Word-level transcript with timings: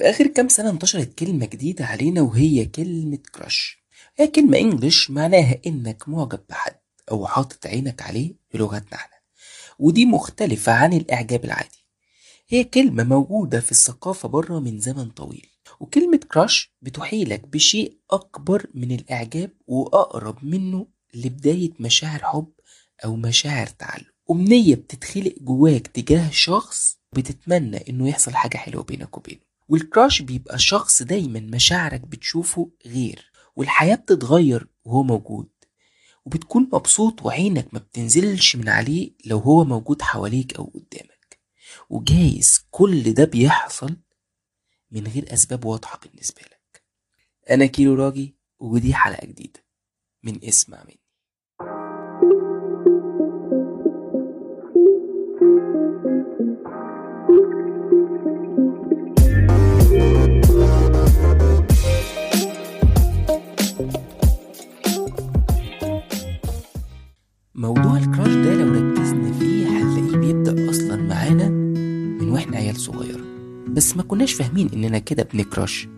في 0.00 0.10
آخر 0.10 0.26
كام 0.26 0.48
سنة 0.48 0.70
انتشرت 0.70 1.18
كلمة 1.18 1.46
جديدة 1.46 1.84
علينا 1.84 2.20
وهي 2.20 2.64
كلمة 2.64 3.18
كراش 3.34 3.84
هي 4.16 4.26
كلمة 4.26 4.58
انجلش 4.58 5.10
معناها 5.10 5.58
إنك 5.66 6.08
معجب 6.08 6.40
بحد 6.48 6.74
أو 7.10 7.26
حاطط 7.26 7.66
عينك 7.66 8.02
عليه 8.02 8.34
بلغتنا 8.54 8.94
إحنا. 8.94 9.16
ودي 9.78 10.04
مختلفة 10.06 10.72
عن 10.72 10.92
الإعجاب 10.92 11.44
العادي. 11.44 11.84
هي 12.48 12.64
كلمة 12.64 13.04
موجودة 13.04 13.60
في 13.60 13.70
الثقافة 13.70 14.28
بره 14.28 14.58
من 14.58 14.80
زمن 14.80 15.10
طويل. 15.10 15.46
وكلمة 15.80 16.20
كراش 16.32 16.74
بتحيلك 16.82 17.48
بشيء 17.48 17.98
أكبر 18.10 18.66
من 18.74 18.92
الإعجاب 18.92 19.50
وأقرب 19.66 20.44
منه 20.44 20.86
لبداية 21.14 21.70
مشاعر 21.80 22.20
حب 22.22 22.52
أو 23.04 23.16
مشاعر 23.16 23.66
تعلق. 23.66 24.06
أمنية 24.30 24.74
بتتخلق 24.74 25.34
جواك 25.40 25.86
تجاه 25.86 26.30
شخص 26.30 26.98
بتتمنى 27.12 27.88
إنه 27.88 28.08
يحصل 28.08 28.34
حاجة 28.34 28.56
حلوة 28.56 28.82
بينك 28.82 29.16
وبينه. 29.18 29.49
والكراش 29.70 30.22
بيبقى 30.22 30.58
شخص 30.58 31.02
دايما 31.02 31.40
مشاعرك 31.40 32.00
بتشوفه 32.00 32.70
غير 32.86 33.30
والحياة 33.56 33.94
بتتغير 33.94 34.68
وهو 34.84 35.02
موجود 35.02 35.48
وبتكون 36.24 36.68
مبسوط 36.72 37.22
وعينك 37.22 37.74
ما 37.74 37.78
بتنزلش 37.78 38.56
من 38.56 38.68
عليه 38.68 39.12
لو 39.26 39.38
هو 39.38 39.64
موجود 39.64 40.02
حواليك 40.02 40.56
أو 40.56 40.64
قدامك 40.64 41.40
وجايز 41.90 42.64
كل 42.70 43.14
ده 43.14 43.24
بيحصل 43.24 43.96
من 44.90 45.06
غير 45.06 45.32
أسباب 45.34 45.64
واضحة 45.64 46.00
بالنسبة 46.02 46.42
لك. 46.42 46.82
أنا 47.50 47.66
كيلو 47.66 47.94
راجي 47.94 48.36
ودي 48.58 48.94
حلقة 48.94 49.26
جديدة 49.26 49.64
من 50.22 50.44
اسمع 50.44 50.84
مني. 50.84 50.99
موضوع 67.54 67.96
الكراش 67.96 68.34
ده 68.34 68.54
لو 68.54 68.72
ركزنا 68.72 69.32
فيه 69.32 69.66
هنلاقيه 69.68 70.16
بيبدأ 70.16 70.70
أصلا 70.70 70.96
معانا 70.96 71.48
من 72.20 72.28
وإحنا 72.30 72.56
عيال 72.56 72.76
صغيرة. 72.76 73.20
بس 73.68 73.96
ما 73.96 74.02
كناش 74.02 74.32
فاهمين 74.32 74.70
إننا 74.74 74.98
كده 74.98 75.28
بنكراش 75.34 75.88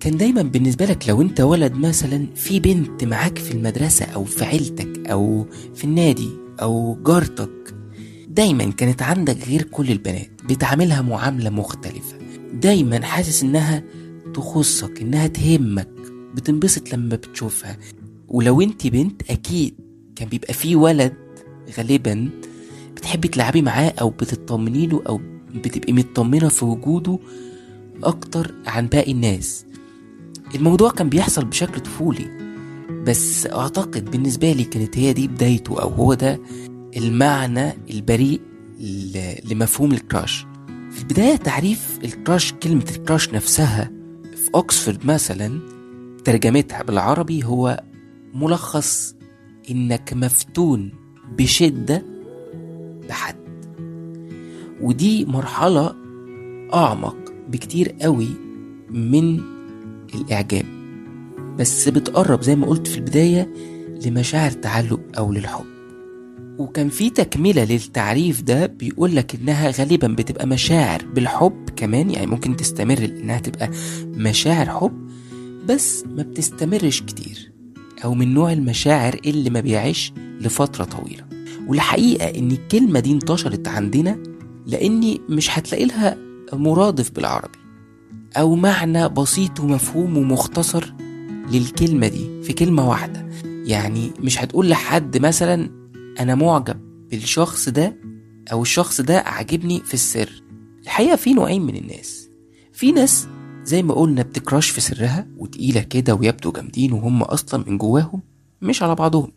كان 0.00 0.16
دايما 0.16 0.42
بالنسبة 0.42 0.84
لك 0.84 1.08
لو 1.08 1.22
أنت 1.22 1.40
ولد 1.40 1.72
مثلا 1.74 2.26
في 2.34 2.60
بنت 2.60 3.04
معاك 3.04 3.38
في 3.38 3.50
المدرسة 3.52 4.04
أو 4.04 4.24
في 4.24 4.44
عيلتك 4.44 5.08
أو 5.10 5.46
في 5.74 5.84
النادي 5.84 6.28
أو 6.62 6.98
جارتك 7.06 7.74
دايما 8.28 8.70
كانت 8.70 9.02
عندك 9.02 9.48
غير 9.48 9.62
كل 9.62 9.90
البنات 9.90 10.30
بتعاملها 10.44 11.02
معاملة 11.02 11.50
مختلفة. 11.50 12.16
دايما 12.54 13.04
حاسس 13.04 13.42
إنها 13.42 13.82
تخصك 14.34 15.00
إنها 15.00 15.26
تهمك. 15.26 15.88
بتنبسط 16.34 16.92
لما 16.92 17.16
بتشوفها. 17.16 17.78
ولو 18.28 18.60
انت 18.60 18.86
بنت 18.86 19.22
أكيد 19.30 19.74
كان 20.16 20.28
بيبقى 20.28 20.54
فيه 20.54 20.76
ولد 20.76 21.12
غالبا 21.78 22.30
بتحبي 22.96 23.28
تلعبي 23.28 23.62
معاه 23.62 23.94
أو 24.00 24.10
بتطمني 24.10 24.86
له 24.86 25.02
أو 25.08 25.20
بتبقي 25.54 25.92
مطمنة 25.92 26.48
في 26.48 26.64
وجوده 26.64 27.18
أكتر 28.04 28.54
عن 28.66 28.86
باقي 28.86 29.12
الناس. 29.12 29.64
الموضوع 30.54 30.90
كان 30.90 31.08
بيحصل 31.08 31.44
بشكل 31.44 31.80
طفولي 31.80 32.26
بس 33.06 33.46
أعتقد 33.46 34.10
بالنسبة 34.10 34.52
لي 34.52 34.64
كانت 34.64 34.98
هي 34.98 35.12
دي 35.12 35.28
بدايته 35.28 35.82
أو 35.82 35.88
هو 35.88 36.14
ده 36.14 36.40
المعنى 36.96 37.72
البريء 37.90 38.40
لمفهوم 39.50 39.92
الكراش. 39.92 40.46
في 40.90 41.00
البداية 41.00 41.36
تعريف 41.36 41.98
الكراش 42.04 42.52
كلمة 42.52 42.84
الكراش 42.96 43.28
نفسها 43.30 43.90
في 44.44 44.50
اوكسفورد 44.54 45.06
مثلا 45.06 45.60
ترجمتها 46.24 46.82
بالعربي 46.82 47.44
هو 47.44 47.82
ملخص 48.34 49.14
إنك 49.70 50.12
مفتون 50.12 50.92
بشدة 51.38 52.02
بحد. 53.08 53.36
ودي 54.80 55.24
مرحلة 55.24 55.94
أعمق 56.74 57.16
بكتير 57.48 57.94
قوي 58.02 58.28
من 58.90 59.40
الإعجاب. 60.14 60.64
بس 61.58 61.88
بتقرب 61.88 62.42
زي 62.42 62.56
ما 62.56 62.66
قلت 62.66 62.86
في 62.86 62.96
البداية 62.98 63.54
لمشاعر 64.06 64.50
تعلق 64.50 65.00
أو 65.18 65.32
للحب. 65.32 65.64
وكان 66.58 66.88
في 66.88 67.10
تكملة 67.10 67.64
للتعريف 67.64 68.42
ده 68.42 68.66
بيقولك 68.66 69.34
إنها 69.34 69.70
غالبا 69.70 70.08
بتبقى 70.08 70.46
مشاعر 70.46 71.04
بالحب 71.14 71.70
كمان. 71.76 72.10
يعني 72.10 72.26
ممكن 72.26 72.56
تستمر 72.56 73.04
انها 73.04 73.38
تبقى 73.38 73.70
مشاعر 74.06 74.66
حب. 74.66 75.01
بس 75.68 76.04
ما 76.06 76.22
بتستمرش 76.22 77.02
كتير 77.02 77.52
أو 78.04 78.14
من 78.14 78.34
نوع 78.34 78.52
المشاعر 78.52 79.20
اللي 79.26 79.50
ما 79.50 79.60
بيعيش 79.60 80.12
لفترة 80.40 80.84
طويلة. 80.84 81.24
والحقيقة 81.66 82.38
إن 82.38 82.50
الكلمة 82.50 83.00
دي 83.00 83.12
انتشرت 83.12 83.68
عندنا 83.68 84.18
لأني 84.66 85.20
مش 85.28 85.58
هتلاقي 85.58 85.84
لها 85.84 86.16
مرادف 86.52 87.10
بالعربي 87.10 87.58
أو 88.36 88.54
معنى 88.54 89.08
بسيط 89.08 89.60
ومفهوم 89.60 90.16
ومختصر 90.16 90.94
للكلمة 91.52 92.08
دي 92.08 92.42
في 92.42 92.52
كلمة 92.52 92.88
واحدة. 92.88 93.28
يعني 93.44 94.10
مش 94.20 94.38
هتقول 94.42 94.68
لحد 94.68 95.18
مثلا 95.18 95.70
أنا 96.20 96.34
معجب 96.34 96.80
بالشخص 97.10 97.68
ده 97.68 97.96
أو 98.52 98.62
الشخص 98.62 99.00
ده 99.00 99.18
عاجبني 99.20 99.80
في 99.80 99.94
السر. 99.94 100.42
الحقيقة 100.82 101.16
في 101.16 101.32
نوعين 101.34 101.62
من 101.62 101.76
الناس. 101.76 102.28
في 102.72 102.92
ناس 102.92 103.28
زي 103.64 103.82
ما 103.82 103.94
قلنا 103.94 104.22
بتكراش 104.22 104.70
في 104.70 104.80
سرها 104.80 105.26
وتقيلة 105.38 105.80
كده 105.80 106.14
ويبدو 106.14 106.52
جامدين 106.52 106.92
وهم 106.92 107.22
أصلا 107.22 107.64
من 107.66 107.78
جواهم 107.78 108.22
مش 108.62 108.82
على 108.82 108.94
بعضهم. 108.94 109.32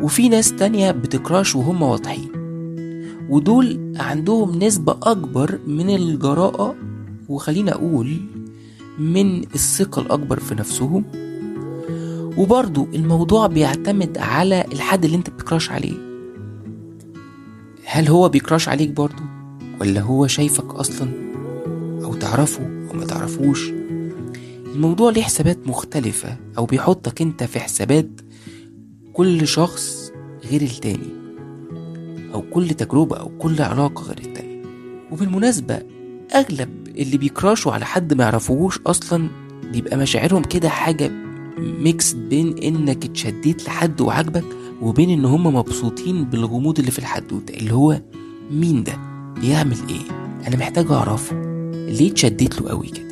وفي 0.00 0.28
ناس 0.28 0.52
تانية 0.52 0.90
بتكراش 0.90 1.56
وهم 1.56 1.82
واضحين. 1.82 2.30
ودول 3.28 3.92
عندهم 3.96 4.58
نسبة 4.58 4.92
أكبر 5.02 5.58
من 5.66 5.90
الجراءة 5.90 6.74
وخلينا 7.28 7.72
أقول 7.72 8.16
من 8.98 9.42
الثقة 9.42 10.02
الأكبر 10.02 10.40
في 10.40 10.54
نفسهم. 10.54 11.04
وبرضو 12.36 12.88
الموضوع 12.94 13.46
بيعتمد 13.46 14.18
على 14.18 14.64
الحد 14.72 15.04
اللي 15.04 15.16
انت 15.16 15.30
بتكراش 15.30 15.70
عليه. 15.70 16.10
هل 17.84 18.08
هو 18.08 18.28
بي 18.28 18.39
crush 18.39 18.68
عليك 18.68 18.90
برضو؟ 18.90 19.22
ولا 19.80 20.00
هو 20.00 20.26
شايفك 20.26 20.74
أصلا 20.74 21.08
أو 22.04 22.14
تعرفه 22.14 22.79
أو 22.90 22.96
ما 22.96 23.04
تعرفوش. 23.04 23.70
الموضوع 24.74 25.10
ليه 25.10 25.22
حسابات 25.22 25.58
مختلفة 25.66 26.36
أو 26.58 26.66
بيحطك 26.66 27.22
أنت 27.22 27.44
في 27.44 27.60
حسابات 27.60 28.08
كل 29.12 29.46
شخص 29.48 30.12
غير 30.50 30.62
التاني 30.62 31.08
أو 32.34 32.42
كل 32.42 32.68
تجربة 32.68 33.16
أو 33.16 33.28
كل 33.38 33.62
علاقة 33.62 34.02
غير 34.02 34.18
التانية 34.18 34.62
وبالمناسبة 35.10 35.82
أغلب 36.34 36.88
اللي 36.88 37.16
بي 37.18 37.31
crush 37.31 37.65
وا 37.65 37.72
على 37.72 37.84
حد 37.84 38.14
ما 38.14 38.24
يعرفوهوش 38.24 38.78
أصلا 38.86 39.28
بيبقى 39.72 39.96
مشاعرهم 39.96 40.42
كده 40.42 40.68
حاجة 40.68 41.08
mix 41.58 42.12
بين 42.12 42.58
إنك 42.58 43.04
اتشديت 43.04 43.66
لحد 43.66 44.00
وعاجبك 44.00 44.44
وبين 44.82 45.10
إن 45.10 45.24
هم 45.24 45.46
مبسوطين 45.54 46.24
بالغموض 46.24 46.78
اللي 46.78 46.90
في 46.90 46.98
الحدوتة 46.98 47.54
اللي 47.54 47.74
هو 47.74 48.00
مين 48.50 48.82
ده؟ 48.84 48.92
بيعمل 49.40 49.76
إيه؟ 49.88 50.16
أنا 50.48 50.56
محتاج 50.56 50.90
أعرفه. 50.90 51.49
ليه 51.90 52.10
اتشديت 52.10 52.60
له 52.60 52.68
قوي 52.68 52.86
كده؟ 52.88 53.10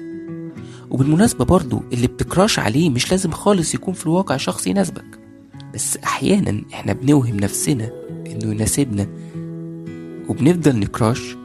وبالمناسبة 0.90 1.44
برضو 1.44 1.82
اللي 1.92 2.06
بتكراش 2.06 2.58
عليه 2.58 2.90
مش 2.90 3.10
لازم 3.10 3.30
خالص 3.30 3.74
يكون 3.74 3.94
في 3.94 4.06
الواقع 4.06 4.36
شخص 4.36 4.66
يناسبك 4.66 5.18
بس 5.74 5.96
أحيانا 5.96 6.62
إحنا 6.72 6.92
بنوهم 6.92 7.36
نفسنا 7.36 7.90
إنه 8.26 8.50
يناسبنا 8.52 9.06
وبنفضل 10.28 10.76
نكراش 10.78 11.36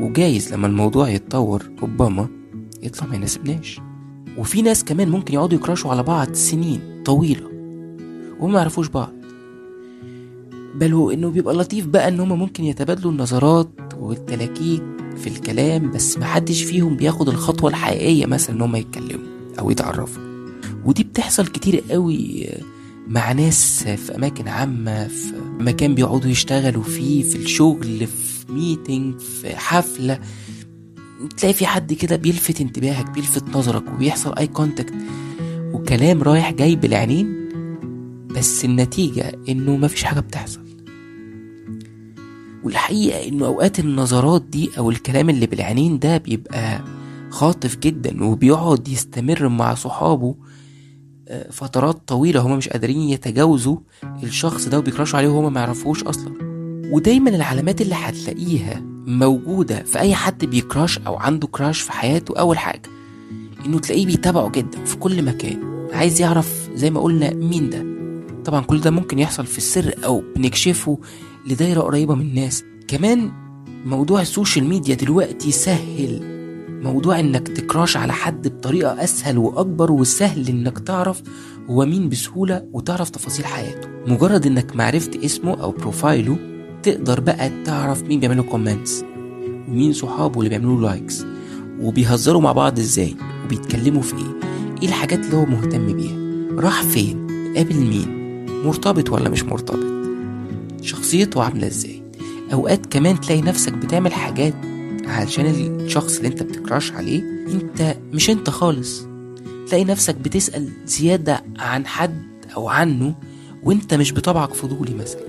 وجايز 0.00 0.54
لما 0.54 0.66
الموضوع 0.66 1.08
يتطور 1.08 1.62
ربما 1.82 2.28
يطلع 2.82 3.06
ما 3.08 3.14
يناسبناش. 3.16 3.80
وفي 4.38 4.62
ناس 4.62 4.84
كمان 4.84 5.08
ممكن 5.08 5.34
يقعدوا 5.34 5.58
يكراشوا 5.58 5.90
على 5.90 6.02
بعض 6.02 6.32
سنين 6.32 6.80
طويلة 7.04 7.46
وما 8.40 8.58
يعرفوش 8.58 8.88
بعض. 8.88 9.12
بل 10.74 10.92
هو 10.92 11.10
إنه 11.10 11.30
بيبقى 11.30 11.54
لطيف 11.54 11.86
بقى 11.86 12.08
إن 12.08 12.20
هما 12.20 12.36
ممكن 12.36 12.64
يتبادلوا 12.64 13.12
النظرات 13.12 13.68
والتلاكيك 13.98 14.82
في 15.16 15.26
الكلام 15.26 15.90
بس 15.90 16.18
محدش 16.18 16.62
فيهم 16.62 16.96
بياخد 16.96 17.28
الخطوة 17.28 17.70
الحقيقية 17.70 18.26
مثلا 18.26 18.56
إن 18.56 18.60
هما 18.60 18.78
يتكلموا 18.78 19.26
أو 19.58 19.70
يتعرفوا. 19.70 20.22
ودي 20.84 21.04
بتحصل 21.04 21.46
كتير 21.46 21.82
قوي 21.90 22.48
مع 23.08 23.32
ناس 23.32 23.84
في 23.84 24.16
أماكن 24.16 24.48
عامة 24.48 25.08
في 25.08 25.32
مكان 25.60 25.94
بيقعدوا 25.94 26.30
يشتغلوا 26.30 26.82
فيه 26.82 27.22
في 27.22 27.36
الشغل 27.36 28.06
في 28.06 28.52
meeting 28.52 29.18
في 29.20 29.56
حفلة. 29.56 30.20
تلاقي 31.36 31.54
في 31.54 31.66
حد 31.66 31.92
كده 31.92 32.16
بيلفت 32.16 32.60
انتباهك 32.60 33.10
بيلفت 33.10 33.56
نظرك 33.56 33.84
وبيحصل 33.94 34.34
eye 34.34 34.46
contact 34.46 34.94
وكلام 35.72 36.22
رايح 36.22 36.50
جاي 36.52 36.76
بالعينين 36.76 37.48
بس 38.30 38.64
النتيجة 38.64 39.38
إنه 39.48 39.76
مفيش 39.76 40.04
حاجة 40.04 40.20
بتحصل. 40.20 40.65
والحقيقة 42.66 43.28
إنه 43.28 43.46
أوقات 43.46 43.78
النظرات 43.78 44.42
دي 44.42 44.70
أو 44.78 44.90
الكلام 44.90 45.30
اللي 45.30 45.46
بالعينين 45.46 45.98
ده 45.98 46.16
بيبقى 46.18 46.80
خاطف 47.30 47.76
جدا 47.76 48.24
وبيقعد 48.24 48.88
يستمر 48.88 49.48
مع 49.48 49.74
صحابه 49.74 50.34
آه، 51.28 51.50
فترات 51.50 52.08
طويلة 52.08 52.40
هما 52.40 52.56
مش 52.56 52.68
قادرين 52.68 53.00
يتجاوزوا 53.00 53.76
الشخص 54.22 54.68
ده 54.68 54.78
وبيكراشوا 54.78 55.18
عليه 55.18 55.28
وهما 55.28 55.48
ما 55.48 55.60
يعرفوش 55.60 56.02
أصلا. 56.04 56.32
ودايما 56.92 57.30
العلامات 57.30 57.80
اللي 57.80 57.94
هتلاقيها 57.94 58.80
موجودة 59.06 59.82
في 59.82 59.98
أي 59.98 60.14
حد 60.14 60.44
بيكراش 60.44 60.98
أو 60.98 61.16
عنده 61.16 61.46
كراش 61.48 61.80
في 61.80 61.92
حياته 61.92 62.38
أول 62.38 62.58
حاجة 62.58 62.82
إنه 63.66 63.78
تلاقيه 63.78 64.06
بيتابعه 64.06 64.50
جدا 64.50 64.84
في 64.84 64.96
كل 64.96 65.22
مكان 65.24 65.88
عايز 65.92 66.20
يعرف 66.20 66.68
زي 66.74 66.90
ما 66.90 67.00
قلنا 67.00 67.34
مين 67.34 67.70
ده. 67.70 67.95
طبعا 68.46 68.60
كل 68.60 68.80
ده 68.80 68.90
ممكن 68.90 69.18
يحصل 69.18 69.46
في 69.46 69.58
السر 69.58 69.94
أو 70.04 70.22
بنكشفه 70.36 70.98
لدايرة 71.46 71.80
قريبة 71.80 72.14
من 72.14 72.20
الناس. 72.20 72.64
كمان 72.88 73.30
موضوع 73.84 74.20
ال 74.20 74.26
social 74.26 74.64
media 74.64 74.94
دلوقتي 74.94 75.52
سهل. 75.52 76.20
موضوع 76.82 77.20
إنك 77.20 77.48
ت 77.48 77.56
crush 77.56 77.96
على 77.96 78.12
حد 78.12 78.48
بطريقة 78.48 79.04
أسهل 79.04 79.38
وأكبر 79.38 79.92
وسهل 79.92 80.48
إنك 80.48 80.78
تعرف 80.78 81.22
هو 81.70 81.84
مين 81.86 82.08
بسهولة 82.08 82.64
وتعرف 82.72 83.10
تفاصيل 83.10 83.44
حياته. 83.44 83.88
مجرد 84.06 84.46
إنك 84.46 84.76
عرفت 84.76 85.16
اسمه 85.24 85.62
أو 85.62 85.70
profile 85.70 86.28
ه 86.28 86.36
تقدر 86.82 87.20
بقى 87.20 87.50
تعرف 87.64 88.02
مين 88.02 88.20
بيعملوا 88.20 88.44
comments 88.44 89.04
ومين 89.68 89.92
صحابه 89.92 90.38
اللي 90.38 90.48
بيعملوا 90.48 90.80
لايكس 90.80 91.24
وبيهزروا 91.80 92.40
مع 92.40 92.52
بعض 92.52 92.78
إزاي 92.78 93.16
وبيتكلموا 93.44 94.02
في 94.02 94.14
إيه. 94.16 94.40
إيه 94.82 94.88
الحاجات 94.88 95.18
اللي 95.24 95.36
هو 95.36 95.44
مهتم 95.46 95.86
بيها؟ 95.96 96.16
راح 96.60 96.82
فين؟ 96.82 97.26
قابل 97.56 97.76
مين؟ 97.76 98.25
مرتبط 98.66 99.10
ولا 99.10 99.28
مش 99.28 99.42
مرتبط؟ 99.42 99.86
شخصيته 100.82 101.42
عاملة 101.42 101.66
إزاي؟ 101.66 102.02
أوقات 102.52 102.86
كمان 102.86 103.20
تلاقي 103.20 103.42
نفسك 103.42 103.72
بتعمل 103.72 104.12
حاجات 104.12 104.54
علشان 105.06 105.46
الشخص 105.46 106.16
اللي 106.16 106.28
أنت 106.28 106.42
بتكراش 106.42 106.92
عليه 106.92 107.22
أنت 107.52 107.96
مش 108.12 108.30
أنت 108.30 108.50
خالص. 108.50 109.06
تلاقي 109.68 109.84
نفسك 109.84 110.14
بتسأل 110.14 110.68
زيادة 110.86 111.44
عن 111.58 111.86
حد 111.86 112.22
أو 112.56 112.68
عنه 112.68 113.14
وأنت 113.62 113.94
مش 113.94 114.12
بطبعك 114.12 114.54
فضولي 114.54 114.94
مثلا. 114.94 115.22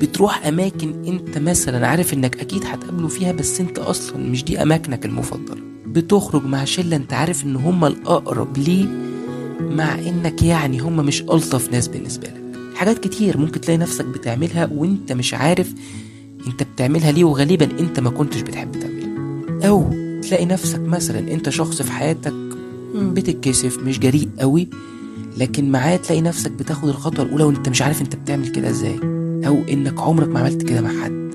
بتروح 0.00 0.46
أماكن 0.46 1.04
أنت 1.04 1.38
مثلا 1.38 1.86
عارف 1.86 2.14
إنك 2.14 2.40
أكيد 2.40 2.64
هتقابله 2.64 3.08
فيها 3.08 3.32
بس 3.32 3.60
أنت 3.60 3.78
أصلا 3.78 4.18
مش 4.18 4.44
دي 4.44 4.62
أماكنك 4.62 5.04
المفضلة. 5.06 5.60
بتخرج 5.86 6.44
مع 6.44 6.64
شلة 6.64 6.96
أنت 6.96 7.12
عارف 7.12 7.44
إن 7.44 7.56
هما 7.56 7.86
الأقرب 7.86 8.58
ليه 8.58 8.86
مع 9.60 9.94
إنك 9.94 10.42
يعني 10.42 10.78
هما 10.78 11.02
مش 11.02 11.22
ألطف 11.22 11.72
ناس 11.72 11.88
بالنسبة 11.88 12.28
لك. 12.28 12.47
حاجات 12.78 12.98
كتير 12.98 13.38
ممكن 13.38 13.60
تلاقي 13.60 13.78
نفسك 13.78 14.04
بتعملها 14.04 14.70
وانت 14.74 15.12
مش 15.12 15.34
عارف 15.34 15.72
انت 16.46 16.62
بتعملها 16.62 17.12
ليه 17.12 17.24
وغالبا 17.24 17.68
انت 17.80 18.00
ما 18.00 18.10
كنتش 18.10 18.40
بتحب 18.40 18.72
تعملها. 18.72 19.68
أو 19.68 19.90
تلاقي 20.22 20.44
نفسك 20.46 20.80
مثلا 20.80 21.18
انت 21.18 21.48
شخص 21.48 21.82
في 21.82 21.92
حياتك 21.92 22.34
بتتكسف 22.94 23.78
مش 23.78 23.98
جريء 23.98 24.28
قوي 24.38 24.68
لكن 25.38 25.70
معاه 25.70 25.96
تلاقي 25.96 26.20
نفسك 26.20 26.50
بتاخد 26.50 26.88
الخطوة 26.88 27.24
الأولى 27.24 27.44
وأنت 27.44 27.68
مش 27.68 27.82
عارف 27.82 28.02
أنت 28.02 28.16
بتعمل 28.16 28.48
كده 28.48 28.70
إزاي. 28.70 28.98
أو 29.46 29.62
إنك 29.70 30.00
عمرك 30.00 30.28
ما 30.28 30.40
عملت 30.40 30.62
كده 30.62 30.80
مع 30.80 31.02
حد. 31.04 31.30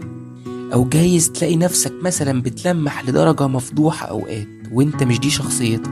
أو 0.74 0.86
جايز 0.90 1.32
تلاقي 1.32 1.56
نفسك 1.56 1.94
مثلا 2.02 2.42
بتلمح 2.42 3.10
لدرجة 3.10 3.48
مفضوحة 3.48 4.08
أوقات 4.08 4.48
وأنت 4.72 5.04
مش 5.04 5.20
دي 5.20 5.30
شخصيتك. 5.30 5.92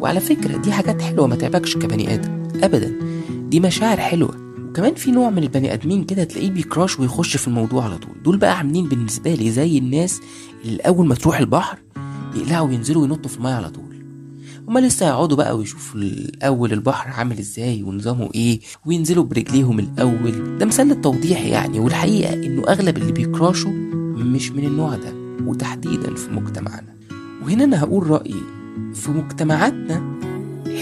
وعلى 0.00 0.20
فكرة 0.20 0.56
دي 0.56 0.72
حاجات 0.72 1.02
حلوة 1.02 1.26
ما 1.26 1.36
تعبكش 1.36 1.76
كبني 1.76 2.14
آدم. 2.14 2.42
أبدا. 2.62 2.92
دي 3.48 3.60
مشاعر 3.60 3.96
حلوة. 3.96 4.41
وكمان 4.72 4.94
في 4.94 5.10
نوع 5.10 5.30
من 5.30 5.42
البني 5.42 5.72
آدمين 5.72 6.04
كده 6.04 6.24
تلاقيه 6.24 6.50
بيكراش 6.50 7.00
ويخش 7.00 7.36
في 7.36 7.48
الموضوع 7.48 7.84
على 7.84 7.98
طول. 7.98 8.22
دول 8.24 8.36
بقى 8.36 8.58
عاملين 8.58 8.88
بالنسبة 8.88 9.34
لي 9.34 9.50
زي 9.50 9.78
الناس 9.78 10.20
اللي 10.64 10.80
أول 10.82 11.06
ما 11.06 11.14
تروح 11.14 11.38
البحر 11.38 11.78
يقلعوا 12.34 12.68
وينزلوا 12.68 13.02
وينطوا 13.02 13.30
في 13.30 13.36
المية 13.36 13.52
على 13.54 13.70
طول. 13.70 14.04
هما 14.68 14.80
لسه 14.80 15.06
يقعدوا 15.06 15.36
بقى 15.36 15.56
ويشوفوا 15.56 16.00
الأول 16.00 16.72
البحر 16.72 17.10
عامل 17.10 17.38
إزاي 17.38 17.82
ونظامه 17.82 18.30
إيه 18.34 18.60
وينزلوا 18.86 19.24
برجليهم 19.24 19.78
الأول. 19.78 20.58
ده 20.58 20.66
مثال 20.66 20.88
للتوضيح 20.88 21.44
يعني 21.44 21.78
والحقيقة 21.80 22.32
إنه 22.34 22.62
أغلب 22.68 22.96
اللي 22.96 23.12
بيكراشوا 23.12 23.72
مش 24.16 24.50
من 24.50 24.64
النوع 24.64 24.96
ده 24.96 25.14
وتحديدا 25.46 26.14
في 26.14 26.30
مجتمعنا. 26.30 26.94
وهنا 27.44 27.64
أنا 27.64 27.80
هقول 27.82 28.10
رأيي 28.10 28.42
في 28.94 29.10
مجتمعاتنا 29.10 30.18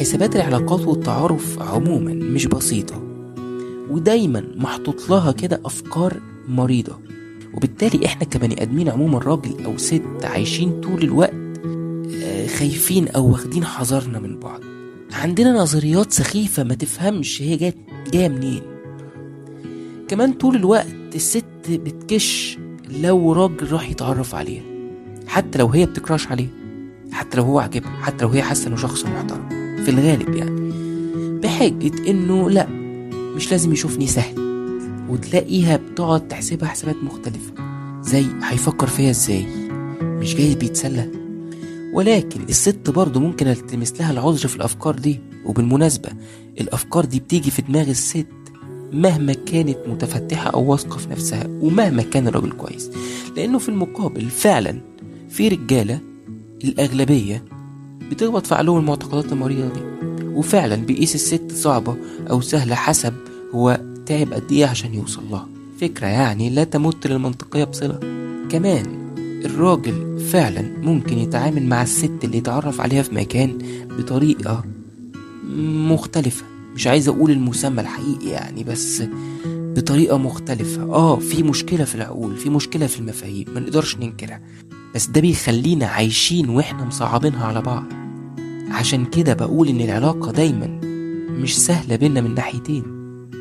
حسابات 0.00 0.36
العلاقات 0.36 0.80
والتعارف 0.80 1.62
عموما 1.62 2.14
مش 2.14 2.46
بسيطة. 2.46 3.09
ودايما 3.90 4.44
محطوط 4.56 5.10
لها 5.10 5.32
كده 5.32 5.60
أفكار 5.64 6.20
مريضة. 6.48 6.98
وبالتالي 7.54 8.06
إحنا 8.06 8.24
كبني 8.24 8.62
آدمين 8.62 8.88
عموما 8.88 9.18
راجل 9.18 9.64
أو 9.64 9.78
ست 9.78 10.02
عايشين 10.24 10.80
طول 10.80 11.02
الوقت 11.02 11.34
آه، 12.22 12.46
خايفين 12.46 13.08
أو 13.08 13.30
واخدين 13.30 13.64
حذرنا 13.64 14.18
من 14.18 14.38
بعض. 14.40 14.60
عندنا 15.12 15.52
نظريات 15.52 16.12
سخيفة 16.12 16.64
ما 16.64 16.74
تفهمش 16.74 17.42
هي 17.42 17.56
جاية 17.56 17.74
جاية 18.12 18.28
منين. 18.28 18.62
كمان 20.08 20.32
طول 20.32 20.56
الوقت 20.56 20.86
الست 21.14 21.44
بتكش 21.68 22.58
لو 23.02 23.32
راجل 23.32 23.72
راح 23.72 23.90
يتعرف 23.90 24.34
عليها 24.34 24.62
حتى 25.26 25.58
لو 25.58 25.66
هي 25.66 25.86
بتكراش 25.86 26.26
عليه 26.28 26.48
حتى 27.12 27.36
لو 27.36 27.42
هو 27.42 27.58
عاجبها 27.58 27.90
حتى 27.90 28.24
لو 28.24 28.30
هي 28.30 28.42
حاسة 28.42 28.68
إنه 28.68 28.76
شخص 28.76 29.04
محترم 29.04 29.48
في 29.84 29.88
الغالب 29.90 30.34
يعني. 30.34 30.70
بحجة 31.40 32.10
إنه 32.10 32.50
لأ 32.50 32.79
مش 33.36 33.50
لازم 33.50 33.72
يشوفني 33.72 34.06
سهل. 34.06 34.50
وتلاقيها 35.08 35.76
بتقعد 35.76 36.28
تحسبها 36.28 36.68
حسابات 36.68 36.96
مختلفة. 37.02 37.52
زي 38.02 38.24
هيفكر 38.42 38.86
فيا 38.86 39.10
إزاي؟ 39.10 39.46
مش 40.02 40.34
جاي 40.34 40.54
بيتسلى 40.54 41.10
ولكن 41.94 42.40
الست 42.48 42.90
برضه 42.90 43.20
ممكن 43.20 43.46
ألتمس 43.48 44.00
لها 44.00 44.12
العذر 44.12 44.48
في 44.48 44.56
الأفكار 44.56 44.94
دي. 44.94 45.20
وبالمناسبة 45.44 46.08
الأفكار 46.60 47.04
دي 47.04 47.20
بتيجي 47.20 47.50
في 47.50 47.62
دماغ 47.62 47.90
الست 47.90 48.26
مهما 48.92 49.32
كانت 49.32 49.78
متفتحة 49.86 50.50
أو 50.50 50.70
واثقة 50.70 50.96
في 50.98 51.08
نفسها 51.10 51.46
ومهما 51.60 52.02
كان 52.02 52.28
الراجل 52.28 52.52
كويس. 52.52 52.90
لأنه 53.36 53.58
في 53.58 53.68
المقابل 53.68 54.30
فعلا 54.30 54.80
في 55.28 55.48
رجالة 55.48 56.00
الأغلبية 56.64 57.44
بتخبط 58.10 58.46
في 58.46 58.54
عقلهم 58.54 58.78
المعتقدات 58.78 59.32
المريضة 59.32 59.68
دي. 59.68 59.99
وفعلا 60.40 60.76
بيقيس 60.76 61.14
الست 61.14 61.52
صعبة 61.52 61.96
أو 62.30 62.40
سهلة 62.40 62.74
حسب 62.74 63.14
هو 63.54 63.80
تعب 64.06 64.32
قد 64.32 64.52
إيه 64.52 64.66
عشان 64.66 64.94
يوصل 64.94 65.22
لها. 65.30 65.48
فكرة 65.80 66.06
يعني 66.06 66.50
لا 66.50 66.64
تمت 66.64 67.06
للمنطقية 67.06 67.64
بصلة. 67.64 67.98
كمان 68.50 68.84
الراجل 69.44 70.20
فعلا 70.32 70.62
ممكن 70.82 71.18
يتعامل 71.18 71.66
مع 71.66 71.82
الست 71.82 72.12
اللي 72.24 72.38
يتعرف 72.38 72.80
عليها 72.80 73.02
في 73.02 73.14
مكان 73.14 73.58
بطريقة 73.98 74.64
مختلفة. 75.88 76.44
مش 76.74 76.86
عايز 76.86 77.08
أقول 77.08 77.30
المسمى 77.30 77.80
الحقيقي 77.80 78.28
يعني 78.28 78.64
بس 78.64 79.02
بطريقة 79.46 80.16
مختلفة. 80.18 80.82
آه 80.82 81.16
في 81.16 81.42
مشكلة 81.42 81.84
في 81.84 81.94
العقول 81.94 82.36
في 82.36 82.50
مشكلة 82.50 82.86
في 82.86 82.98
المفاهيم 82.98 83.46
ما 83.54 83.60
نقدرش 83.60 83.96
ننكرها. 83.96 84.40
بس 84.94 85.06
ده 85.06 85.20
بيخلينا 85.20 85.86
عايشين 85.86 86.48
وإحنا 86.48 86.84
مصعبينها 86.84 87.46
على 87.46 87.62
بعض. 87.62 87.84
عشان 88.70 89.04
كده 89.04 89.34
بقول 89.34 89.68
إن 89.68 89.80
العلاقة 89.80 90.32
دايما 90.32 90.80
مش 91.30 91.58
سهلة 91.58 91.96
بينا 91.96 92.20
من 92.20 92.34
ناحيتين 92.34 92.82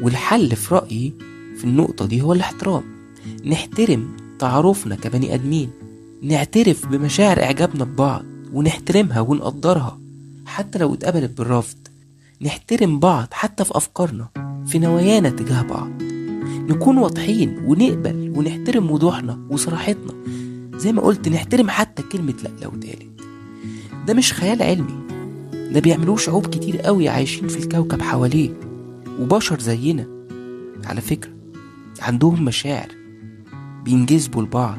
والحل 0.01 0.55
في 0.55 0.75
رأيي 0.75 1.13
في 1.57 1.63
النقطة 1.63 2.05
دي 2.05 2.21
هو 2.21 2.33
الاحترام. 2.33 2.83
نحترم 3.45 4.07
تعارفنا 4.39 4.95
كبني 4.95 5.33
آدمين 5.33 5.69
نعترف 6.21 6.87
بمشاعر 6.87 7.43
إعجابنا 7.43 7.83
ببعض 7.83 8.23
ونحترمها 8.53 9.19
ونقدرها 9.19 9.99
حتى 10.45 10.79
لو 10.79 10.93
اتقبلت 10.93 11.37
بالرفض. 11.37 11.77
نحترم 12.41 12.99
بعض 12.99 13.27
حتى 13.31 13.65
في 13.65 13.77
أفكارنا 13.77 14.27
في 14.67 14.79
نوايانا 14.79 15.29
تجاه 15.29 15.61
بعض. 15.61 15.89
نكون 16.69 16.97
واضحين 16.97 17.57
ونقبل 17.65 18.33
ونحترم 18.35 18.91
وضوحنا 18.91 19.39
وصراحتنا. 19.49 20.13
زي 20.75 20.91
ما 20.91 21.01
قلت 21.01 21.29
نحترم 21.29 21.69
حتى 21.69 22.03
كلمة 22.03 22.33
لأ 22.43 22.51
لو 22.63 22.69
اتقالت. 22.69 23.21
ده 24.07 24.13
مش 24.13 24.33
خيال 24.33 24.61
علمي 24.61 25.08
ده 25.71 25.79
بيعملوه 25.79 26.17
شعوب 26.17 26.45
كتير 26.47 26.77
قوي 26.77 27.09
عايشين 27.09 27.47
في 27.47 27.59
الكوكب 27.59 28.01
حواليه 28.01 28.49
وبشر 29.19 29.59
زينا. 29.59 30.07
على 30.85 31.01
فكرة 31.01 31.31
عندهم 32.01 32.45
مشاعر 32.45 32.87
بينجذبوا 33.85 34.41
لبعض. 34.43 34.77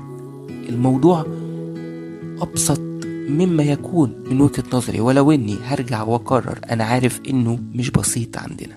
الموضوع 0.69 1.27
أبسط 2.41 2.81
مما 3.29 3.63
يكون 3.63 4.25
من 4.31 4.41
وجهة 4.41 4.65
نظري 4.73 5.01
ولو 5.01 5.31
إني 5.33 5.57
هرجع 5.65 6.03
وأكرر 6.03 6.59
أنا 6.71 6.85
عارف 6.85 7.21
إنه 7.29 7.59
مش 7.75 7.91
بسيط 7.91 8.39
عندنا. 8.39 8.77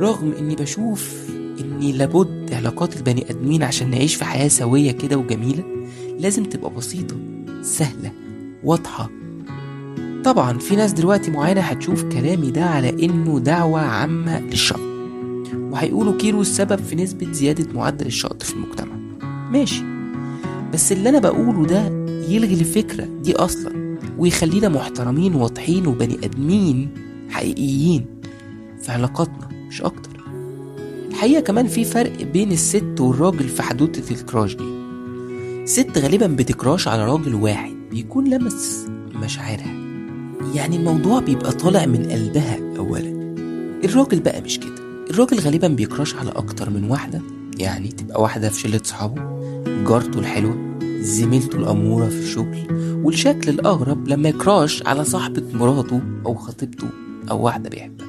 رغم 0.00 0.32
إني 0.38 0.54
بشوف 0.56 1.28
إني 1.60 1.92
لابد 1.92 2.52
علاقات 2.52 2.96
البني 2.96 3.30
آدمين 3.30 3.62
عشان 3.62 3.90
نعيش 3.90 4.14
في 4.14 4.24
حياة 4.24 4.48
سوية 4.48 4.90
كده 4.92 5.16
وجميلة 5.16 5.64
لازم 6.18 6.44
تبقى 6.44 6.70
بسيطة 6.70 7.16
سهلة 7.62 8.12
واضحة 8.64 9.10
طبعا 10.24 10.58
في 10.58 10.76
ناس 10.76 10.92
دلوقتي 10.92 11.30
معينة 11.30 11.60
هتشوف 11.60 12.04
كلامي 12.04 12.50
ده 12.50 12.64
على 12.64 13.04
إنه 13.04 13.38
دعوة 13.38 13.80
عامة 13.80 14.40
للشط 14.40 14.80
وهيقولوا 15.56 16.18
كيلو 16.18 16.40
السبب 16.40 16.78
في 16.84 16.96
نسبة 16.96 17.32
زيادة 17.32 17.72
معدل 17.74 18.06
الشط 18.06 18.42
في 18.42 18.52
المجتمع. 18.54 18.94
ماشي. 19.50 19.82
بس 20.72 20.92
اللي 20.92 21.08
أنا 21.08 21.18
بقوله 21.18 21.66
ده 21.66 21.86
يلغي 22.28 22.54
الفكرة 22.54 23.04
دي 23.04 23.36
أصلا 23.36 23.98
ويخلينا 24.18 24.68
محترمين 24.68 25.34
واضحين 25.34 25.86
وبني 25.86 26.14
آدمين 26.24 26.88
حقيقيين 27.30 28.06
في 28.82 28.92
علاقاتنا 28.92 29.48
مش 29.68 29.82
أكتر. 29.82 30.24
الحقيقة 31.10 31.40
كمان 31.40 31.66
في 31.66 31.84
فرق 31.84 32.22
بين 32.22 32.52
الست 32.52 32.94
والراجل 33.00 33.48
في 33.48 33.62
حدوتة 33.62 34.12
الكراش 34.12 34.54
دي. 34.56 34.64
الست 35.62 35.98
غالبا 35.98 36.26
بتكراش 36.26 36.88
على 36.88 37.04
راجل 37.06 37.34
واحد 37.34 37.74
بيكون 37.90 38.28
لمس 38.34 38.86
مشاعرها. 39.14 39.83
يعني 40.54 40.76
الموضوع 40.76 41.20
بيبقى 41.20 41.52
طالع 41.52 41.86
من 41.86 42.04
قلبها 42.10 42.58
اولا. 42.78 43.34
الراجل 43.84 44.20
بقى 44.20 44.40
مش 44.40 44.58
كده. 44.58 44.74
الراجل 45.10 45.38
غالبا 45.40 45.68
بيكراش 45.68 46.14
على 46.14 46.30
أكتر 46.30 46.70
من 46.70 46.84
واحدة. 46.90 47.22
يعني 47.58 47.88
تبقى 47.88 48.22
واحدة 48.22 48.48
في 48.48 48.60
شلة 48.60 48.80
صحابه 48.84 49.22
جارته 49.88 50.18
الحلوة 50.20 50.78
زميلته 51.00 51.56
الأمورة 51.56 52.06
في 52.08 52.18
الشغل 52.18 52.66
والشكل 53.04 53.50
الأغرب 53.50 54.08
لما 54.08 54.28
يكراش 54.28 54.82
على 54.86 55.04
صاحبة 55.04 55.42
مراته 55.54 56.00
أو 56.26 56.34
خطيبته 56.34 56.86
أو 57.30 57.42
واحدة 57.42 57.70
بيحبها. 57.70 58.06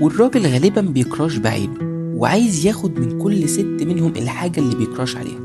والراجل 0.00 0.46
غالبا 0.46 0.80
بيكراش 0.80 1.36
بعينه 1.36 1.74
وعايز 2.16 2.66
ياخد 2.66 2.98
من 3.00 3.18
كل 3.18 3.48
ست 3.48 3.64
منهم 3.80 4.12
الحاجة 4.16 4.60
اللي 4.60 4.76
بيكراش 4.76 5.16
عليها. 5.16 5.40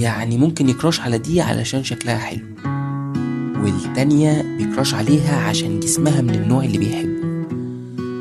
يعني 0.00 0.38
ممكن 0.38 0.68
يكراش 0.68 1.00
على 1.00 1.18
دي 1.18 1.40
علشان 1.40 1.84
شكلها 1.84 2.18
حلو. 2.18 2.44
والتانية 3.64 4.56
بيكراش 4.58 4.94
عليها 4.94 5.36
عشان 5.48 5.80
جسمها 5.80 6.20
من 6.20 6.34
النوع 6.34 6.64
اللي 6.64 6.78
بيحبه 6.78 7.24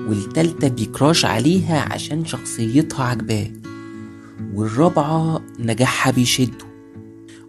والتالتة 0.10 0.68
بيكراش 0.68 1.26
عليها 1.26 1.94
عشان 1.94 2.26
شخصيتها 2.26 3.04
عجباه 3.04 3.48
والرابعة 4.54 5.42
نجاحها 5.60 6.12
بيشده. 6.12 6.66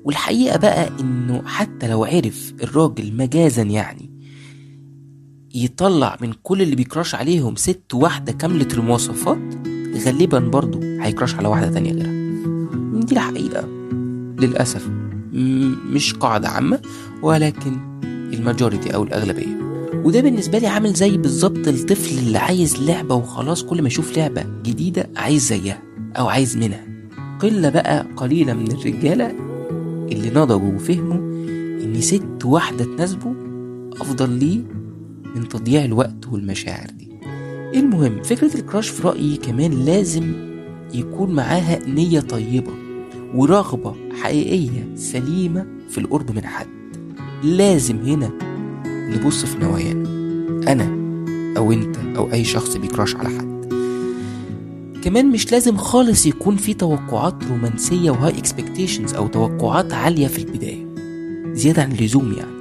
والحقيقة 0.05 0.59
بقى 0.59 0.91
إنه 1.01 1.43
حتى 1.47 1.89
لو 1.89 2.05
عرف 2.05 2.53
الراجل 2.63 3.17
مجازا 3.17 3.63
يعني 3.63 4.11
يطلع 5.55 6.17
من 6.21 6.33
كل 6.43 6.63
اللي 6.63 6.77
بيكراش 6.77 7.15
عليهم 7.15 7.57
ست 7.57 7.95
واحدة 7.95 8.33
كاملة 8.33 8.69
المواصفات 8.75 9.39
غالبا 10.07 10.39
برضو 10.39 10.81
هيكراش 10.81 11.35
على 11.35 11.49
واحدة 11.49 11.71
تانية 11.71 11.93
غيرها. 11.93 13.01
دي 13.01 13.15
الحقيقة 13.15 13.67
للأسف. 14.39 14.89
مش 15.35 16.15
قاعدة 16.15 16.49
عامة 16.49 16.81
ولكن 17.23 17.77
الماجوريتي 18.05 18.95
أو 18.95 19.03
الأغلبية. 19.03 19.65
وده 20.05 20.21
بالنسبة 20.21 20.59
لي 20.59 20.67
عامل 20.67 20.93
زي 20.93 21.17
بالظبط 21.17 21.69
الطفل 21.69 22.19
اللي 22.19 22.39
عايز 22.39 22.83
لعبة 22.83 23.15
وخلاص 23.15 23.63
كل 23.63 23.83
ما 23.83 23.89
يشوف 23.89 24.17
لعبة 24.17 24.45
جديدة 24.65 25.11
عايز 25.17 25.47
زيها 25.49 25.83
أو 26.19 26.29
عايز 26.29 26.57
منها. 26.57 26.85
قلة 27.41 27.69
بقى 27.69 28.07
قليلة 28.17 28.53
من 28.55 28.73
الرجالة 28.73 29.31
اللي 30.13 30.31
نضجوا 30.31 30.75
وفهموا 30.75 31.17
إن 31.85 32.01
ست 32.01 32.45
واحدة 32.45 32.85
تناسبه 32.85 33.35
أفضل 34.01 34.31
ليه 34.31 34.61
من 35.37 35.49
تضييع 35.49 35.85
الوقت 35.85 36.27
والمشاعر 36.33 36.87
دي. 36.99 37.09
المهم 37.79 38.23
فكرة 38.23 38.55
ال 38.57 38.62
crush 38.62 38.89
في 38.89 39.09
رأيي 39.09 39.37
كمان 39.37 39.85
لازم 39.85 40.33
يكون 40.95 41.31
معاها 41.35 41.79
نية 41.89 42.21
طيبة. 42.21 42.73
ورغبة 43.35 43.95
حقيقية 44.23 44.89
سليمة 44.97 45.67
في 45.91 45.99
القرب 45.99 46.31
من 46.35 46.45
حد. 46.45 46.67
لازم 47.43 47.97
هنا 47.97 48.31
نبص 48.85 49.45
في 49.45 49.59
نوايانا 49.59 50.09
أنا 50.73 50.85
أو 51.57 51.73
أنت 51.73 51.97
أو 52.17 52.33
أي 52.33 52.45
شخص 52.45 52.77
بي 52.77 52.88
crush 52.88 53.17
على 53.17 53.29
حد. 53.29 53.55
كمان 55.05 55.27
مش 55.27 55.53
لازم 55.53 55.77
خالص 55.77 56.27
يكون 56.27 56.57
في 56.57 56.75
توقعات 56.75 57.45
رومانسية 57.51 58.11
و 58.11 58.39
high 58.39 58.58
expectations 58.58 59.15
أو 59.15 59.27
توقعات 59.27 59.93
عالية 59.93 60.27
في 60.27 60.39
البداية. 60.39 60.87
زيادة 61.55 61.83
عن 61.83 61.93
اللزوم 61.93 62.33
يعني. 62.33 62.55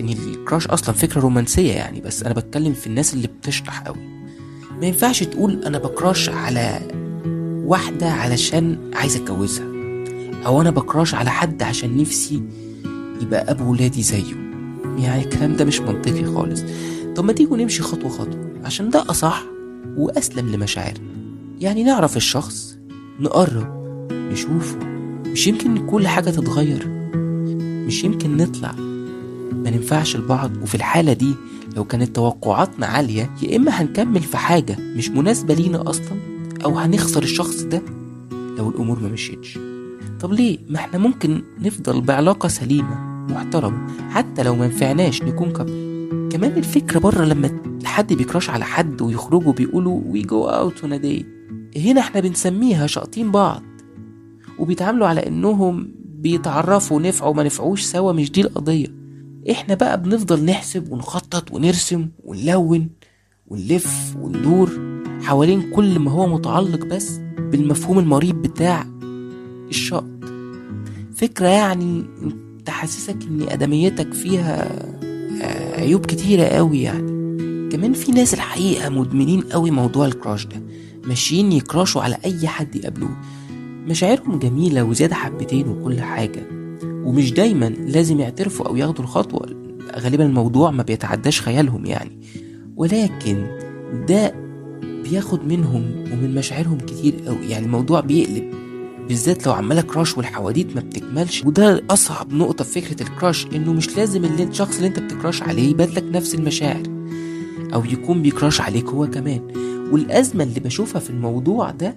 ان 0.00 0.08
الكراش 0.08 0.66
أصلا 0.66 0.94
فكرة 0.94 1.20
رومانسية 1.20 1.72
يعني 1.72 2.00
بس 2.00 2.22
أنا 2.22 2.34
بتكلم 2.34 2.72
في 2.72 2.86
الناس 2.86 3.14
اللي 3.14 3.28
بتشطح 3.28 3.80
قوي. 3.80 4.18
ما 4.80 4.86
ينفعش 4.86 5.22
تقول 5.22 5.64
أنا 5.64 5.78
بكراش 5.78 6.28
على 6.28 6.80
واحدة 7.64 8.10
علشان 8.10 8.78
عايز 8.94 9.16
أتجوزها. 9.16 9.67
أو 10.48 10.60
أنا 10.60 10.70
بكراش 10.70 11.14
على 11.14 11.30
حد 11.30 11.62
عشان 11.62 11.96
نفسي 11.96 12.42
يبقى 13.22 13.50
أبو 13.50 13.70
ولادي 13.72 14.02
زيه. 14.02 14.34
يعني 14.98 15.24
الكلام 15.24 15.56
ده 15.56 15.64
مش 15.64 15.80
منطقي 15.80 16.24
خالص. 16.24 16.62
طب 17.16 17.24
ما 17.24 17.32
تيجوا 17.32 17.56
نمشي 17.56 17.82
خطوة 17.82 18.10
خطوة 18.10 18.50
عشان 18.64 18.90
ده 18.90 19.04
أصح 19.10 19.44
وأسلم 19.96 20.48
لمشاعرنا 20.48 21.08
يعني 21.60 21.84
نعرف 21.84 22.16
الشخص 22.16 22.78
نقرب 23.20 23.78
نشوفه. 24.12 24.76
مش 25.26 25.46
يمكن 25.46 25.86
كل 25.86 26.06
حاجة 26.08 26.30
تتغير. 26.30 26.88
مش 27.86 28.04
يمكن 28.04 28.36
نطلع. 28.36 28.72
ما 29.52 29.70
ننفعش 29.70 30.16
لبعض. 30.16 30.50
وفي 30.62 30.74
الحالة 30.74 31.12
دي 31.12 31.34
لو 31.76 31.84
كانت 31.84 32.16
توقعاتنا 32.16 32.86
عالية 32.86 33.30
يا 33.42 33.56
إما 33.56 33.70
هنكمل 33.70 34.20
في 34.20 34.36
حاجة 34.36 34.76
مش 34.96 35.08
مناسبة 35.08 35.54
لينا 35.54 35.90
أصلا 35.90 36.18
أو 36.64 36.78
هنخسر 36.78 37.22
الشخص 37.22 37.62
ده 37.62 37.82
لو 38.58 38.70
الأمور 38.70 39.00
ما 39.00 39.08
مشيتش. 39.08 39.58
طب 40.20 40.32
ليه؟ 40.32 40.58
ما 40.68 40.76
إحنا 40.78 40.98
ممكن 40.98 41.42
نفضل 41.62 42.00
بعلاقة 42.00 42.48
سليمة 42.48 43.00
محترمة 43.30 43.86
حتى 44.10 44.42
لو 44.42 44.54
ما 44.56 44.66
نفعناش 44.66 45.22
نكون 45.22 45.52
كابل 45.52 45.88
كمان 46.32 46.52
الفكرة 46.52 46.98
بره 46.98 47.24
لما 47.24 47.60
حد 47.84 48.12
بيكراش 48.12 48.50
على 48.50 48.64
حد 48.64 49.02
ويخرجوا 49.02 49.52
بيقولوا 49.52 50.00
out 50.70 50.74
on 50.82 50.86
a 50.86 51.02
date. 51.04 51.24
هنا 51.78 52.00
إحنا 52.00 52.20
بنسميها 52.20 52.86
شاقطين 52.86 53.30
بعض. 53.30 53.62
وبيتعاملوا 54.58 55.06
على 55.06 55.26
إنهم 55.26 55.94
بيتعرفوا 56.04 57.00
نفعوا 57.00 57.34
ما 57.34 57.42
نفعوش 57.42 57.82
سوا 57.82 58.12
مش 58.12 58.32
دي 58.32 58.40
القضية. 58.40 58.86
إحنا 59.50 59.74
بقى 59.74 60.02
بنفضل 60.02 60.44
نحسب 60.44 60.92
ونخطط 60.92 61.52
ونرسم 61.52 62.08
ونلون 62.24 62.88
ونلف 63.46 64.16
وندور 64.20 64.70
حوالين 65.22 65.70
كل 65.70 65.98
ما 65.98 66.10
هو 66.10 66.26
متعلق 66.26 66.84
بس 66.86 67.20
بالمفهوم 67.38 67.98
المريب 67.98 68.42
بتاع 68.42 68.86
الشقط 69.70 70.04
فكرة 71.16 71.48
يعني 71.48 72.04
تحسسك 72.64 73.16
إن 73.30 73.46
أدميتك 73.48 74.12
فيها 74.12 74.68
آه، 75.42 75.80
عيوب 75.80 76.06
كتيرة 76.06 76.44
قوي 76.44 76.82
يعني. 76.82 77.18
كمان 77.70 77.92
في 77.92 78.12
ناس 78.12 78.34
الحقيقة 78.34 78.88
مدمنين 78.88 79.40
قوي 79.40 79.70
موضوع 79.70 80.06
الكراش 80.06 80.46
ده. 80.46 80.62
ماشيين 81.04 81.52
يكراشوا 81.52 82.02
على 82.02 82.16
أي 82.24 82.48
حد 82.48 82.76
يقابلوه. 82.76 83.16
مشاعرهم 83.86 84.38
جميلة 84.38 84.84
وزيادة 84.84 85.14
حبتين 85.14 85.68
وكل 85.68 86.00
حاجة. 86.00 86.46
ومش 86.84 87.32
دايما 87.32 87.64
لازم 87.64 88.20
يعترفوا 88.20 88.66
أو 88.66 88.76
ياخدوا 88.76 89.04
الخطوة. 89.04 89.46
غالبا 89.96 90.26
الموضوع 90.26 90.70
ما 90.70 90.82
بيتعداش 90.82 91.40
خيالهم 91.40 91.86
يعني. 91.86 92.20
ولكن 92.76 93.46
ده 94.08 94.34
بياخد 95.04 95.46
منهم 95.46 95.82
ومن 96.12 96.34
مشاعرهم 96.34 96.78
كتير 96.78 97.14
قوي. 97.26 97.48
يعني 97.48 97.66
الموضوع 97.66 98.00
بيقلب. 98.00 98.67
بالذات 99.08 99.46
لو 99.46 99.52
عمالة 99.52 99.80
كراش 99.80 100.16
والحواديت 100.16 100.74
ما 100.76 100.80
بتكملش. 100.80 101.44
وده 101.44 101.84
أصعب 101.90 102.32
نقطة 102.32 102.64
في 102.64 102.80
فكرة 102.80 103.02
الكراش 103.08 103.46
إنه 103.46 103.72
مش 103.72 103.96
لازم 103.96 104.24
اللي 104.24 104.42
الشخص 104.42 104.76
اللي 104.76 104.86
أنت 104.88 104.98
بتكراش 105.00 105.42
عليه 105.42 105.70
يبادلك 105.70 106.04
نفس 106.12 106.34
المشاعر. 106.34 106.82
أو 107.74 107.84
يكون 107.84 108.22
بيكراش 108.22 108.60
عليك 108.60 108.86
هو 108.88 109.06
كمان. 109.06 109.40
والأزمة 109.92 110.44
اللي 110.44 110.60
بشوفها 110.60 111.00
في 111.00 111.10
الموضوع 111.10 111.70
ده 111.70 111.96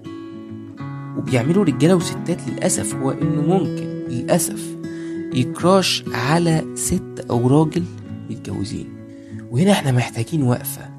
وبيعملوا 1.17 1.63
رجالة 1.63 1.95
وستات 1.95 2.39
للأسف 2.49 2.95
هو 2.95 3.11
إنه 3.11 3.41
ممكن 3.41 4.03
للأسف 4.09 4.75
يكراش 5.33 6.03
على 6.13 6.65
ست 6.75 7.25
أو 7.29 7.47
راجل 7.47 7.83
متجوزين. 8.29 8.89
وهنا 9.51 9.71
إحنا 9.71 9.91
محتاجين 9.91 10.43
وقفة. 10.43 10.89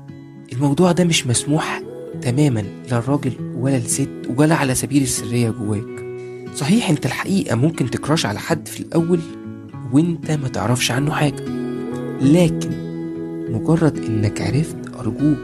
الموضوع 0.53 0.93
ده 0.93 1.05
مش 1.05 1.27
مسموح 1.27 1.83
تماما 2.23 2.65
لا 2.91 2.99
الراجل 2.99 3.33
ولا 3.57 3.77
الست 3.77 4.11
ولا 4.37 4.55
على 4.55 4.75
سبيل 4.75 5.03
السرية 5.03 5.51
جواك. 5.51 6.02
صحيح 6.55 6.91
انت 6.91 7.07
الحقيقة 7.07 7.57
ممكن 7.57 7.91
تكراش 7.91 8.27
على 8.27 8.39
حد 8.39 8.69
في 8.69 8.81
الأول 8.81 9.21
وانت 9.93 10.31
ما 10.31 10.49
تعرفش 10.49 10.91
عنه 10.91 11.13
حاجة. 11.13 11.45
لكن 12.21 12.71
مجرد 13.53 13.99
إنك 13.99 14.41
عرفت 14.43 14.77
أرجوك 14.99 15.39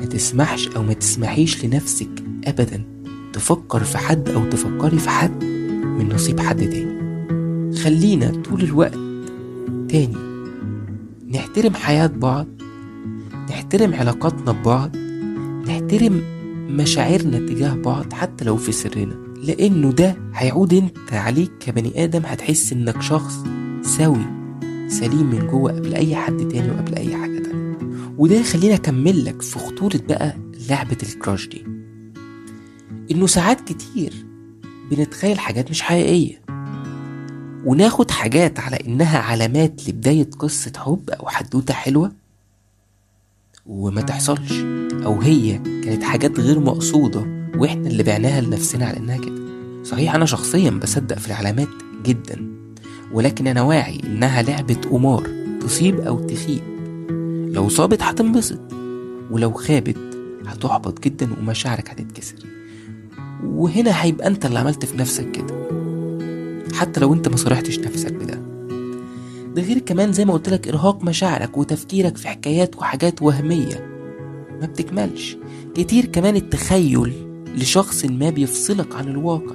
ما 0.00 0.06
تسمحش 0.10 0.68
أو 0.68 0.82
ما 0.82 0.92
تسمحيش 0.92 1.64
لنفسك 1.64 2.08
أبدا 2.44 2.82
تفكر 3.32 3.84
في 3.84 3.98
حد 3.98 4.28
أو 4.28 4.44
تفكري 4.50 4.98
في 4.98 5.08
حد 5.08 5.44
من 5.84 6.08
نصيب 6.14 6.40
حد 6.40 6.70
تاني. 6.70 6.94
خلينا 7.74 8.42
طول 8.44 8.62
الوقت 8.62 8.98
تاني 9.88 10.16
نحترم 11.30 11.74
حياة 11.74 12.06
بعض 12.06 12.46
نحترم 13.50 13.94
علاقاتنا 13.94 14.52
ببعض 14.52 14.96
نحترم 15.66 16.22
مشاعرنا 16.70 17.38
تجاه 17.38 17.74
بعض 17.74 18.12
حتى 18.12 18.44
لو 18.44 18.56
في 18.56 18.72
سرنا. 18.72 19.23
لأنه 19.46 19.92
ده 19.92 20.16
هيعود 20.34 20.74
أنت 20.74 21.12
عليك 21.12 21.50
كبني 21.60 22.04
آدم 22.04 22.22
هتحس 22.26 22.72
إنك 22.72 23.02
شخص 23.02 23.34
سوي 23.82 24.26
سليم 24.88 25.26
من 25.30 25.46
جوه 25.46 25.72
قبل 25.72 25.94
أي 25.94 26.16
حد 26.16 26.48
تاني 26.48 26.70
وقبل 26.70 26.94
أي 26.94 27.16
حاجة 27.16 27.38
تانية. 27.38 27.78
وده 28.18 28.36
يخلينا 28.36 28.74
أكمل 28.74 29.24
لك 29.24 29.42
في 29.42 29.58
خطورة 29.58 30.00
بقى 30.08 30.36
لعبة 30.68 30.96
الكراش 31.02 31.48
دي. 31.48 31.64
إنه 33.10 33.26
ساعات 33.26 33.60
كتير 33.60 34.12
بنتخيل 34.90 35.38
حاجات 35.38 35.70
مش 35.70 35.82
حقيقية. 35.82 36.40
وناخد 37.64 38.10
حاجات 38.10 38.60
على 38.60 38.76
إنها 38.76 39.18
علامات 39.18 39.88
لبداية 39.88 40.30
قصة 40.38 40.72
حب 40.76 41.10
أو 41.10 41.28
حدوتة 41.28 41.74
حلوة 41.74 42.12
وما 43.66 44.00
تحصلش 44.00 44.52
أو 45.04 45.20
هي 45.20 45.58
كانت 45.58 46.02
حاجات 46.02 46.40
غير 46.40 46.60
مقصودة 46.60 47.43
وإحنا 47.56 47.88
اللي 47.88 48.02
بعناها 48.02 48.40
لنفسنا 48.40 48.86
على 48.86 48.96
إنها 48.96 49.16
كده. 49.16 49.44
صحيح 49.84 50.14
أنا 50.14 50.24
شخصيا 50.26 50.70
بصدق 50.70 51.18
في 51.18 51.26
العلامات 51.26 51.68
جدا 52.04 52.46
ولكن 53.12 53.46
أنا 53.46 53.62
واعي 53.62 54.00
إنها 54.04 54.42
لعبة 54.42 54.76
قمار 54.90 55.28
تصيب 55.60 56.00
أو 56.00 56.20
تخيب. 56.20 56.62
لو 57.52 57.68
صابت 57.68 58.02
هتنبسط 58.02 58.60
ولو 59.30 59.52
خابت 59.52 59.96
هتحبط 60.46 61.04
جدا 61.04 61.28
ومشاعرك 61.40 61.90
هتتكسر. 61.90 62.36
وهنا 63.44 64.02
هيبقى 64.04 64.26
أنت 64.26 64.46
اللي 64.46 64.58
عملت 64.58 64.84
في 64.84 64.96
نفسك 64.98 65.30
كده 65.30 65.54
حتى 66.74 67.00
لو 67.00 67.14
أنت 67.14 67.28
ما 67.28 67.36
صرحتش 67.36 67.78
نفسك 67.78 68.12
بده. 68.12 68.38
ده 69.54 69.62
غير 69.62 69.78
كمان 69.78 70.12
زي 70.12 70.24
ما 70.24 70.32
قلت 70.32 70.48
لك 70.48 70.68
إرهاق 70.68 71.04
مشاعرك 71.04 71.56
وتفكيرك 71.58 72.16
في 72.16 72.28
حكايات 72.28 72.76
وحاجات 72.76 73.22
وهمية. 73.22 73.86
ما 74.60 74.66
بتكملش. 74.66 75.36
كتير 75.74 76.04
كمان 76.04 76.36
التخيل 76.36 77.12
لشخص 77.54 78.04
ما 78.04 78.30
بيفصلك 78.30 78.94
عن 78.96 79.08
الواقع. 79.08 79.54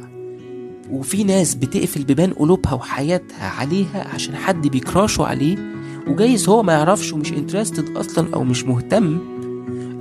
وفي 0.92 1.24
ناس 1.24 1.56
بتقفل 1.56 2.04
بيبان 2.04 2.34
قلوبها 2.34 2.74
وحياتها 2.74 3.50
عليها 3.50 4.08
عشان 4.14 4.36
حد 4.36 4.68
بيكراشوا 4.68 5.26
عليه 5.26 5.58
وجايز 6.08 6.50
هو 6.50 6.64
ما 6.64 6.74
يعرفش 6.74 7.14
ومش 7.14 7.32
انترستد 7.34 7.98
أصلا 7.98 8.34
أو 8.34 8.44
مش 8.44 8.64
مهتم 8.64 9.20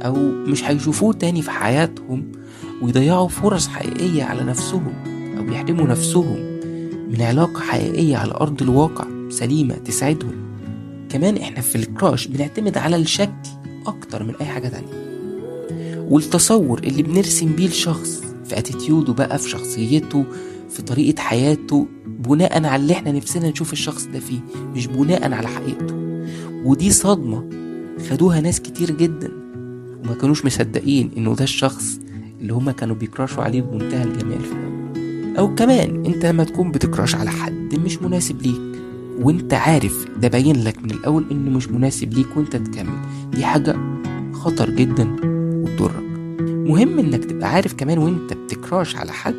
أو 0.03 0.15
مش 0.47 0.65
هيشوفوه 0.65 1.13
تاني 1.13 1.43
في 1.43 1.51
حياتهم 1.51 2.33
ويضيعوا 2.83 3.29
فرص 3.29 3.69
حقيقية 3.69 4.25
على 4.25 4.43
نفسهم 4.43 4.93
أو 5.39 5.53
يحرموا 5.53 5.87
نفسهم 5.87 6.37
من 7.11 7.23
علاقة 7.23 7.61
حقيقية 7.61 8.17
على 8.17 8.33
أرض 8.33 8.63
الواقع 8.63 9.05
سليمة 9.31 9.75
تسعدهم 9.75 10.33
كمان 11.09 11.37
إحنا 11.37 11.61
في 11.61 11.77
الكراش 11.77 12.27
بنعتمد 12.27 12.79
على 12.79 12.97
الشكل 12.97 13.49
أكتر 13.87 14.23
من 14.23 14.35
أي 14.41 14.47
حاجة 14.47 14.69
تانية. 14.69 15.08
والتصور 16.11 16.79
اللي 16.79 17.03
بنرسم 17.03 17.53
بيه 17.53 17.67
الشخص 17.67 18.23
في 18.45 18.59
اتيتيوده 18.59 19.13
بقى 19.13 19.39
في 19.39 19.49
شخصيته 19.49 20.25
في 20.71 20.83
طريقة 20.83 21.21
حياته 21.21 21.87
بناء 22.07 22.65
على 22.67 22.83
اللي 22.83 22.93
إحنا 22.93 23.13
نفسنا 23.13 23.51
نشوف 23.51 23.73
الشخص 23.73 24.05
ده 24.07 24.21
فيه 24.21 24.39
مش 24.75 24.87
بناء 24.87 25.33
على 25.33 25.49
حقيقته. 25.49 25.95
ودي 26.65 26.91
صدمة 26.91 27.49
خدوها 28.11 28.41
ناس 28.41 28.61
كتير 28.61 28.91
جدا 28.91 29.33
وما 30.05 30.15
كانوش 30.21 30.45
مصدقين 30.45 31.11
إنه 31.17 31.35
ده 31.35 31.45
الشخص 31.45 32.01
اللي 32.41 32.53
هما 32.53 32.73
كانوا 32.73 32.95
بيكراشوا 32.97 33.43
عليه 33.43 33.63
بمنتهى 33.63 34.03
الجمال. 34.05 34.41
في 34.41 34.53
الأول 34.53 35.37
أو 35.39 35.55
كمان 35.55 36.07
أنت 36.07 36.27
لما 36.27 36.45
تكون 36.45 36.71
بتكراش 36.71 37.15
على 37.15 37.31
حد 37.31 37.75
مش 37.85 38.03
مناسب 38.03 38.43
ليك 38.43 38.81
وأنت 39.21 39.55
عارف 39.55 40.07
ده 40.21 40.29
باين 40.29 40.65
لك 40.65 40.83
من 40.85 40.91
الأول 40.91 41.25
إنه 41.31 41.51
مش 41.51 41.69
مناسب 41.69 42.15
ليك 42.15 42.37
وأنت 42.37 42.57
تكمل. 42.57 42.99
دي 43.35 43.45
حاجة 43.45 43.77
خطر 44.33 44.71
جدا. 44.71 45.38
مهم 46.69 46.99
إنك 46.99 47.25
تبقى 47.25 47.49
عارف 47.55 47.75
كمان 47.75 47.99
وإنت 47.99 48.33
بت 48.33 48.51
crush 48.51 48.97
على 48.97 49.13
حد 49.13 49.35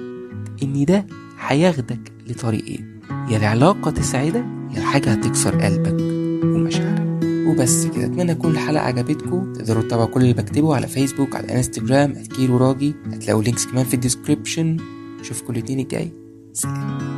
إن 0.63 0.85
ده 0.85 1.05
هياخدك 1.39 2.11
لطريقين 2.27 2.99
يا 3.29 3.37
العلاقة 3.37 3.91
تسعدك 3.91 4.45
يا 4.75 4.77
الحاجة 4.77 5.11
هتكسر 5.11 5.61
قلبك 5.61 6.01
ومشاعرك. 6.43 7.19
وبس 7.47 7.85
كده 7.85 8.05
أتمنى 8.05 8.35
تكون 8.35 8.51
الحلقة 8.51 8.83
عجبتكم. 8.83 9.53
تقدروا 9.53 9.83
تتابعوا 9.83 10.07
كل 10.07 10.21
اللي 10.21 10.33
بكتبه 10.33 10.75
على 10.75 10.87
فيسبوك 10.87 11.35
على 11.35 11.55
انستجرام 11.55 12.13
@كيرو 12.13 12.57
راجي 12.57 12.95
هتلاقوا 13.05 13.43
links 13.43 13.65
كمان 13.65 13.85
في 13.85 13.93
ال 13.93 14.00
description 14.00 14.77
اشوفكم 15.21 15.53
الاثنين 15.53 15.79
الجاي. 15.79 16.11
سلام. 16.53 17.08